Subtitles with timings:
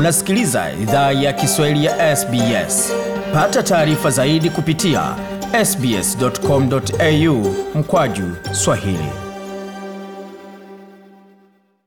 [0.00, 2.92] Unasikiliza idhaa ya Kiswahili ya SBS.
[3.32, 5.16] Pata taarifa zaidi kupitia
[5.64, 9.08] sbs.com.au mkwaju swahili.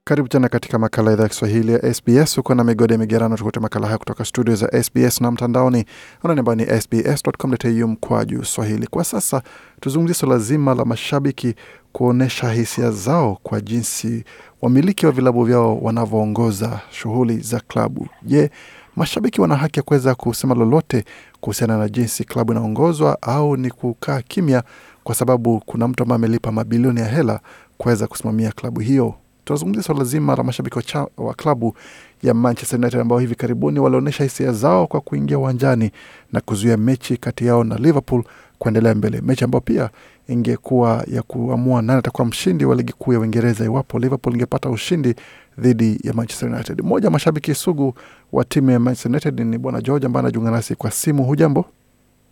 [0.04, 2.38] Karibu tena katika makala idhaa ya Kiswahili ya SBS.
[2.38, 5.86] Uko na migode migerano, tukute makala haya kutoka studio za SBS na mtandaoni
[6.24, 8.88] anani ambao ni sbs.com.au mkwaju swahili.
[8.88, 9.42] Kwa sasa
[9.82, 11.56] tuzungumzie suala zima la mashabiki
[11.92, 14.24] kuonyesha hisia zao kwa jinsi
[14.64, 18.08] wamiliki wa vilabu vyao wanavyoongoza shughuli za klabu.
[18.22, 18.50] Je,
[18.96, 21.06] mashabiki wana haki ya kuweza kusema lolote
[21.42, 24.64] kuhusiana na jinsi klabu inaongozwa au ni kukaa kimya
[25.04, 27.40] kwa sababu kuna mtu ambaye amelipa mabilioni ya hela
[27.78, 29.14] kuweza kusimamia klabu hiyo?
[29.46, 31.76] Tunazungumzia swala zima la mashabiki wa, wa klabu
[32.24, 35.92] ya Manchester United ambao hivi karibuni walionyesha hisia zao kwa kuingia uwanjani
[36.32, 38.24] na kuzuia mechi kati yao na Liverpool
[38.60, 39.90] kuendelea mbele, mechi ambayo pia
[40.28, 45.16] ingekuwa ya kuamua nani atakuwa mshindi wa ligi kuu ya Uingereza iwapo Liverpool ingepata ushindi
[45.58, 46.82] dhidi ya Manchester United.
[46.82, 47.94] Mmoja wa mashabiki sugu
[48.32, 51.24] wa timu ya Manchester United ni Bwana George ambaye anajiunga nasi kwa simu.
[51.24, 51.66] Hujambo?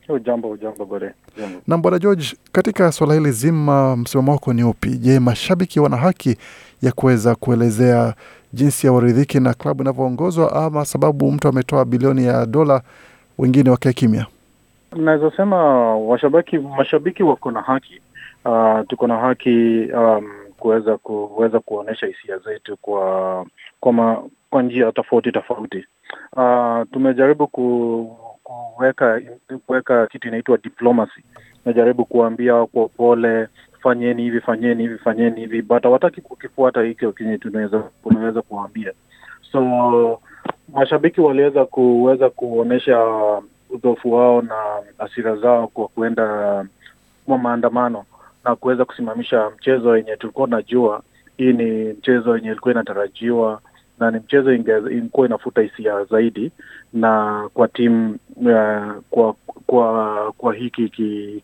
[0.10, 1.14] Ujambo, ujambo Gore.
[1.68, 4.90] Na Bwana George, katika suala hili zima, msimamo wako ni upi?
[4.90, 6.36] Je, mashabiki wana haki
[6.82, 8.14] ya kuweza kuelezea
[8.54, 12.82] jinsi ya waridhiki na klabu inavyoongozwa ama sababu mtu ametoa bilioni ya dola
[13.38, 14.26] wengine wakae kimya?
[14.96, 15.58] Naweza sema
[15.98, 18.02] washabiki mashabiki wako na haki
[18.46, 23.46] uh, tuko na haki um, kuweza kuweza kuonyesha hisia zetu kwa
[23.80, 25.86] kwa, ma, kwa njia tofauti tofauti.
[26.38, 29.22] Uh, tumejaribu ku, kuweka
[29.66, 31.22] kuweka kitu inaitwa diplomacy.
[31.66, 33.48] Najaribu kuambia kwa pole,
[33.84, 38.92] fanyeni hivi, fanyeni hivi, fanyeni hivi, but hawataki kukifuata hicho kenye tunaweza tunaweza kuwaambia.
[39.52, 40.20] So
[40.74, 42.98] mashabiki waliweza kuweza kuonyesha
[43.84, 44.56] udhofu wao na
[44.98, 46.66] hasira zao kwa kuenda
[47.26, 48.06] kwa maandamano
[48.44, 51.02] na kuweza kusimamisha mchezo yenye tulikuwa tunajua.
[51.38, 53.62] Hii ni mchezo yenye ilikuwa inatarajiwa
[54.00, 56.52] na ni mchezo ilikuwa inafuta hisia zaidi
[56.94, 59.36] na kwa timu uh, kwa
[59.66, 60.90] kwa kwa hiki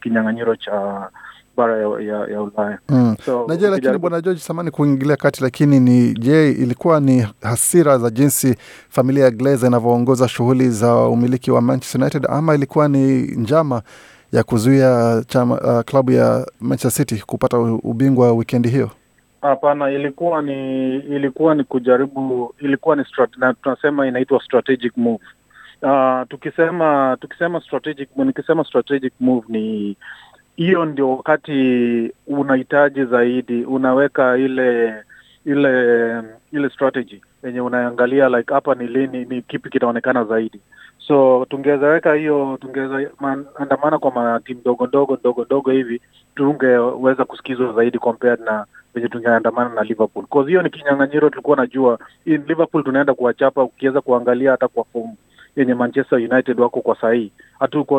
[0.01, 1.09] kinyang'anyiro cha
[1.57, 2.79] bara ya, ya, ya Ulaya.
[2.89, 3.15] Mm.
[3.25, 7.97] So, na je, lakini bwana George, samani kuingilia kati, lakini ni je, ilikuwa ni hasira
[7.97, 8.55] za jinsi
[8.89, 13.81] familia ya Glazer inavyoongoza shughuli za umiliki wa Manchester United ama ilikuwa ni njama
[14.31, 18.89] ya kuzuia chama, uh, klabu ya Manchester City kupata ubingwa wikendi hiyo?
[19.41, 25.23] Hapana, ilikuwa ni ilikuwa ni kujaribu, ilikuwa ni strat, na tunasema inaitwa strategic move.
[25.81, 29.97] Uh, tukisema tukisema strategic, nikisema strategic move ni
[30.57, 34.93] hiyo ndio wakati unahitaji zaidi, unaweka ile
[35.45, 40.59] ile ile strategy yenye unaangalia like hapa ni lini, ni kipi kitaonekana zaidi.
[41.07, 43.09] So tungeweza weka hiyo, tungeweza
[43.55, 46.01] andamana kwa matimu ndogo ndogo ndogo ndogo hivi,
[46.35, 50.47] tungeweza kusikizwa zaidi compared na venye tungeandamana na Liverpool.
[50.47, 53.63] Hiyo ni kinyang'anyiro tulikuwa najua in Liverpool tunaenda kuwachapa.
[53.63, 55.15] Ukiweza kuangalia hata kwa fomu
[55.57, 57.31] yenye Manchester United wako kwa sahii,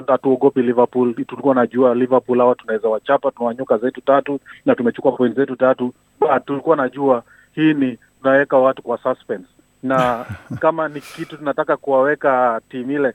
[0.07, 1.15] hatuogopi Liverpool.
[1.15, 6.45] Tulikuwa najua Liverpool hawa tunaweza wachapa, tunawanyuka zetu tatu na tumechukua point zetu tatu, but
[6.47, 9.49] tulikuwa najua hii ni tunaweka watu kwa suspense.
[9.83, 10.25] Na
[10.63, 13.15] kama ni kitu tunataka kuwaweka timu ile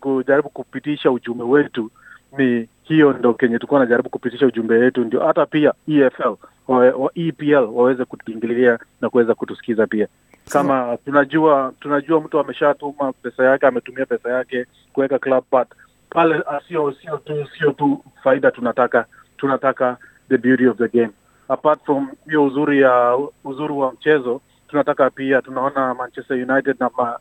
[0.00, 1.90] kujaribu kupitisha ujumbe wetu
[2.38, 6.34] ni hiyo ndo kenye tulikuwa najaribu kupitisha ujumbe wetu, ndio hata pia EFL
[6.68, 10.08] wa, EPL waweze kutuingililia na kuweza kutusikiza pia
[10.50, 15.68] kama tunajua tunajua mtu ameshatuma pesa yake ametumia pesa yake kuweka club but
[16.10, 19.06] pale ah, sio sio tu sio tu faida tunataka
[19.36, 19.96] tunataka
[20.28, 21.10] the beauty of the game.
[21.48, 27.18] Apart from hiyo uzuri ya uzuri wa mchezo tunataka pia tunaona Manchester United na ma,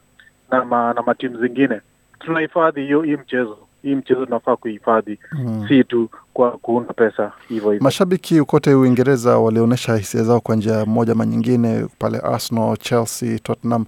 [0.52, 1.82] na ma, na matimu zingine.
[2.20, 5.66] Tunahifadhi hiyo hii mchezo hii mchezo tunafaa kuhifadhi Mm.
[5.68, 10.86] si tu kwa kuunda pesa hivyo hivyo Mashabiki kote Uingereza walionyesha hisia zao kwa njia
[10.86, 13.86] moja ama nyingine, pale Arsenal, Chelsea, Tottenham.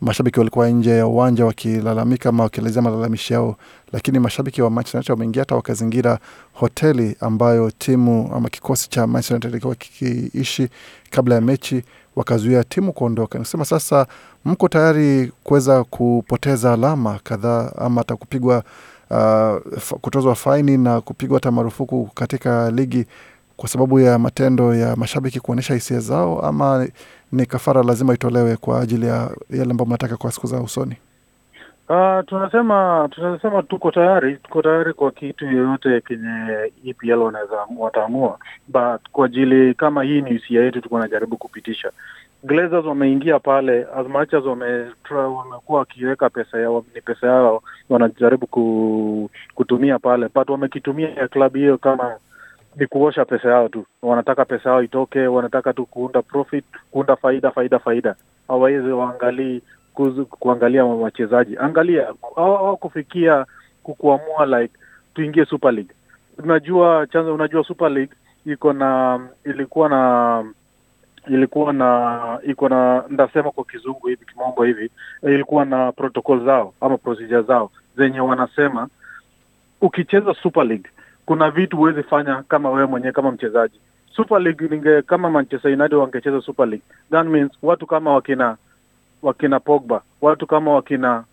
[0.00, 3.56] Mashabiki walikuwa nje ya uwanja wakilalamika ama wakielezea malalamishi yao,
[3.92, 6.18] lakini mashabiki wa Manchester United wameingia hata wakazingira
[6.52, 10.68] hoteli ambayo timu ama kikosi cha Manchester United ilikuwa kikiishi
[11.10, 11.82] kabla ya mechi,
[12.16, 13.38] wakazuia timu kuondoka.
[13.38, 14.06] Nasema sasa,
[14.44, 18.64] mko tayari kuweza kupoteza alama kadhaa ama hata kupigwa
[19.10, 19.56] uh,
[20.00, 23.06] kutozwa faini na kupigwa hata marufuku katika ligi
[23.56, 26.88] kwa sababu ya matendo ya mashabiki kuonyesha hisia zao, ama
[27.32, 30.96] ni kafara lazima itolewe kwa ajili ya yale ambayo mnataka kwa siku za usoni?
[31.88, 39.10] Uh, tunasema tunasema tuko tayari, tuko tayari kwa kitu yoyote kenye EPL wanaweza wataamua, but
[39.12, 41.90] kwa ajili kama hii ni hisia yetu, tuko najaribu kupitisha.
[42.44, 44.44] Glazers wameingia pale as much as
[45.10, 51.56] wamekuwa wakiweka pesa yao, ni pesa yao wanajaribu ku, kutumia pale, but wamekitumia ya klabu
[51.56, 52.16] hiyo kama
[52.76, 53.84] ni kuosha pesa yao tu.
[54.02, 58.14] Wanataka pesa yao itoke, wanataka tu kuunda profit, kuunda faida, faida, faida.
[58.48, 59.62] Hawawezi waangalii
[60.38, 61.56] kuangalia wachezaji.
[61.58, 63.46] Angalia hawakufikia
[63.82, 64.74] kukuamua like
[65.14, 65.94] tuingie Super League.
[66.38, 68.12] Unajua chanzo, unajua Super League
[68.46, 70.44] iko na ilikuwa na
[71.28, 74.90] ilikuwa na iko na ndasema kwa kizungu hivi kimombo hivi,
[75.22, 78.88] ilikuwa na protocol zao ama procedure zao zenye wanasema
[79.80, 80.90] ukicheza Super League
[81.26, 83.80] kuna vitu huwezi fanya kama wewe mwenyewe kama mchezaji.
[84.16, 88.56] Super League ninge kama Manchester United wangecheza Super League, that means watu kama wakina
[89.22, 91.24] wakina Pogba, watu kama wakina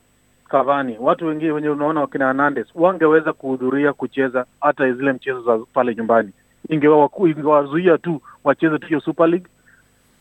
[0.50, 5.96] Cavani, watu wengine wenye unaona wakina Hernandez wangeweza kuhudhuria kucheza hata zile mchezo za pale
[5.96, 6.32] nyumbani.
[6.70, 9.48] Ingewazuia tu wacheze tu hiyo Super League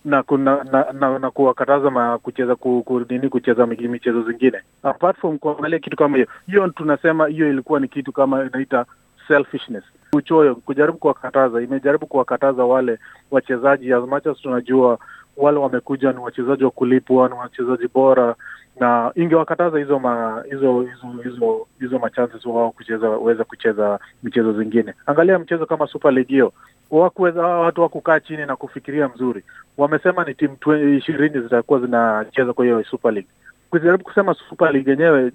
[0.05, 5.17] na kuna na, na, na kuwakataza ma kucheza ku, ku, nini kucheza michezo zingine apart
[5.19, 8.87] from kuangalia kitu kama hiyo hiyo, tunasema hiyo ilikuwa ni kitu kama inaita
[9.29, 11.63] selfishness, uchoyo, kujaribu kuwakataza.
[11.63, 12.99] Imejaribu kuwakataza wale
[13.31, 14.99] wachezaji, as much as tunajua
[15.41, 18.35] wale wamekuja ni wachezaji wa kulipwa, ni wachezaji bora,
[18.81, 24.95] na ingewakataza hizo ma hizo hizo hizo hizo machances wao kucheza weza kucheza michezo zingine.
[25.07, 26.53] Angalia mchezo kama Super League hiyo
[26.91, 29.45] wakuweza watu wakukaa chini na kufikiria mzuri.
[29.77, 30.57] Wamesema ni timu
[30.97, 33.29] ishirini zitakuwa zinacheza kwa hiyo Super League.
[33.71, 35.33] Kujaribu kusema Super League yenyewe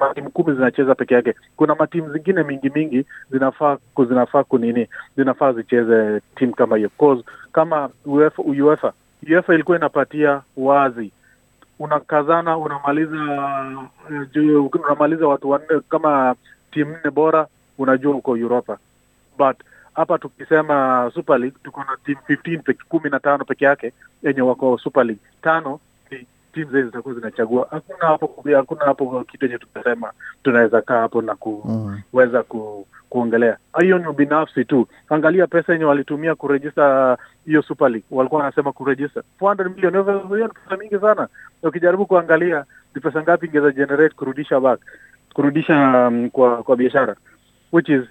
[0.00, 1.34] matimu kumi zinacheza peke yake.
[1.56, 7.90] Kuna matimu zingine mingi mingi zinafaa zinafaa kunini zinafaa zicheze timu kama hiyo cause kama
[8.06, 8.92] UEFA, UEFA
[9.30, 11.12] UEFA ilikuwa inapatia wazi
[11.78, 13.18] unakazana unamaliza
[14.84, 16.34] unamaliza watu wanne kama
[16.70, 17.46] timu nne bora,
[17.78, 18.78] unajua uko Europa
[19.38, 19.56] but
[19.94, 23.92] hapa tukisema Super League tuko na timu 15 kumi na tano peke yake
[24.22, 25.22] yenye wako Super League.
[25.42, 25.80] Tano
[26.56, 27.68] timu zile zitakuwa zinachagua.
[27.70, 30.12] Hakuna hapo hakuna hapo kitu yenye tunasema
[30.42, 33.56] tunaweza kaa hapo na kuweza ku, kuongelea.
[33.80, 34.88] Hiyo ni ubinafsi tu.
[35.08, 39.92] Angalia pesa yenye walitumia kurejista hiyo Super League, walikuwa wanasema kurejista 400 million.
[40.28, 41.28] Hiyo ni pesa mingi sana.
[41.62, 42.64] Ukijaribu kuangalia
[42.94, 44.80] ni pesa ngapi ingeza generate kurudisha back
[45.34, 47.16] kurudisha um, kwa kwa biashara
[47.72, 48.02] which is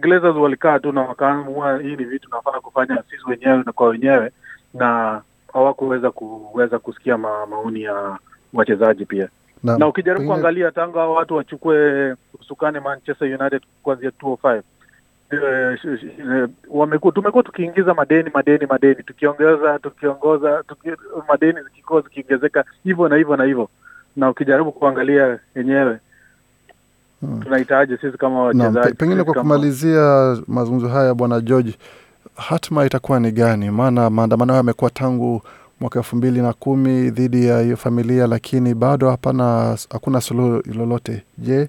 [0.00, 4.30] Glazers walikaa tu na wakaamua hii ni vitu nafaa kufanya sisi wenyewe na kwa wenyewe,
[4.74, 5.22] na
[5.56, 8.18] hawakuweza kuweza kusikia ma, maoni ya
[8.52, 9.28] wachezaji pia
[9.64, 14.62] na, na ukijaribu kuangalia tangu hao watu wachukue usukani Manchester United kuanzia 205
[15.32, 20.90] e, wamekuwa tumekuwa tukiingiza madeni madeni madeni tukiongeza tukiongoza tuki,
[21.28, 23.68] madeni zikikuwa zikiongezeka hivyo na hivyo na hivyo,
[24.16, 25.98] na ukijaribu kuangalia yenyewe
[27.20, 27.40] Hmm.
[27.42, 28.94] Tunahitaji sisi kama wachezaji.
[28.96, 31.74] Pengine kwa kumalizia mazungumzo haya, Bwana George,
[32.36, 33.70] hatma itakuwa ni gani?
[33.70, 35.42] Maana maandamano hayo yamekuwa tangu
[35.80, 41.22] mwaka elfu mbili na kumi dhidi ya hiyo familia, lakini bado hapana, hakuna suluhu lolote.
[41.38, 41.68] Je,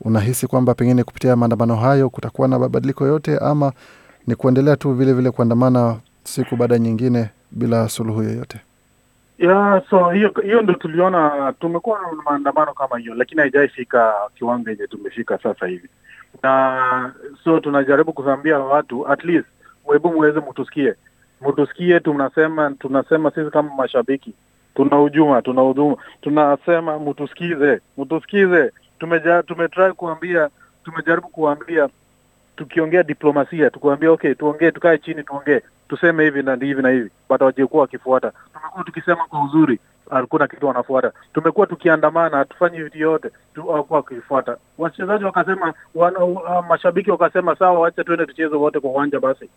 [0.00, 3.72] unahisi kwamba pengine kupitia maandamano hayo kutakuwa na mabadiliko yote, ama
[4.26, 8.60] ni kuendelea tu vile vile kuandamana siku baada nyingine bila suluhu yoyote?
[9.38, 14.86] Yeah, so hiyo hiyo ndo tuliona, tumekuwa na maandamano kama hiyo, lakini haijaifika kiwango yenye
[14.86, 15.88] tumefika sasa hivi,
[16.42, 17.12] na
[17.44, 19.46] so tunajaribu kuambia watu at least,
[19.92, 20.94] hebu muweze mtusikie,
[21.48, 22.00] mtusikie.
[22.00, 24.34] Tunasema tunasema sisi kama mashabiki
[24.74, 28.72] tuna hujuma, tuna hujuma, tunasema mtusikize, mtusikize.
[28.98, 30.50] Tumeja tumetry kuambia,
[30.84, 31.88] tumejaribu kuambia,
[32.56, 37.40] tukiongea diplomasia, tukuambia okay, tuongee, tukae chini, tuongee tuseme hivi na hivi na hivi, but
[37.40, 38.32] wajekuwa wakifuata.
[38.54, 39.78] Tumekuwa tukisema kwa uzuri,
[40.10, 41.12] hakuna kitu wanafuata.
[41.34, 44.56] Tumekuwa tukiandamana, hatufanyi vitu yote, hawakuwa wakifuata.
[44.78, 49.48] Wachezaji wakasema wana, uh, mashabiki wakasema sawa, wacha tuende tucheze wote kwa uwanja basi.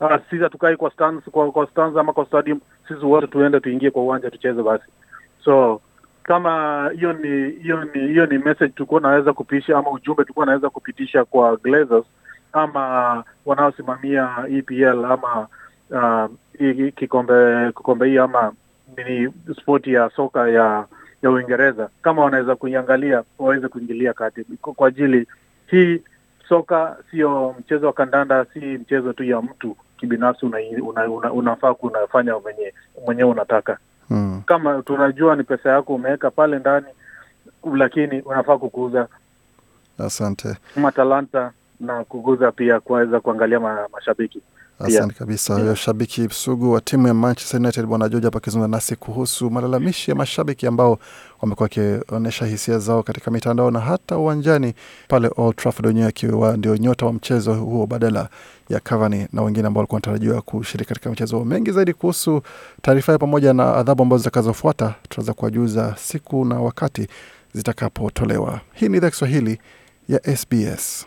[0.00, 3.90] Uh, sisi hatukai kwa stands, kwa, kwa stands ama kwa stadium, sisi wote tuende tuingie
[3.90, 4.84] kwa uwanja tucheze basi.
[5.44, 5.80] So
[6.22, 10.70] kama hiyo ni hiyo ni hiyo ni message tulikuwa naweza kupisha ama ujumbe tulikuwa naweza
[10.70, 12.04] kupitisha kwa Glazers
[12.52, 15.48] ama wanaosimamia EPL ama
[15.90, 16.30] uh,
[16.96, 18.52] kikombe kikombe hii ama
[18.96, 20.86] nini spoti ya soka ya
[21.22, 25.26] ya Uingereza, kama wanaweza kuiangalia waweze kuingilia kati kwa ajili
[25.66, 26.02] hii.
[26.48, 31.74] Soka sio mchezo wa kandanda, si mchezo tu ya mtu kibinafsi, una, una, una, unafaa
[31.74, 32.74] kunafanya mwenye
[33.06, 33.78] mwenyewe unataka
[34.08, 34.42] hmm.
[34.46, 36.86] Kama tunajua ni pesa yako umeweka pale ndani,
[37.74, 39.08] lakini unafaa kukuza
[39.98, 44.42] asante matalanta na kuguza pia kuweza kuangalia ma, mashabiki.
[44.80, 45.76] Asante kabisa huyo yeah.
[45.76, 50.14] Shabiki sugu wa timu ya Manchester United Bwana George hapa akizungumza nasi kuhusu malalamishi ya
[50.14, 50.98] mashabiki ambao
[51.40, 54.74] wamekuwa wakionyesha hisia zao katika mitandao na hata uwanjani
[55.08, 58.28] pale Old Trafford, wenyewe akiwa ndio nyota wa mchezo huo badala
[58.68, 61.44] ya Cavani na wengine ambao walikuwa wanatarajiwa kushiriki katika mchezo huo.
[61.44, 62.42] Mengi zaidi kuhusu
[62.82, 67.06] taarifa hiyo pamoja na adhabu ambazo zitakazofuata tutaweza kuwajuza siku na wakati
[67.52, 68.60] zitakapotolewa.
[68.74, 69.58] Hii ni idhaa Kiswahili
[70.08, 71.06] ya SBS.